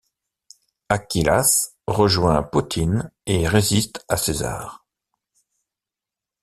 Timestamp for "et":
3.27-3.47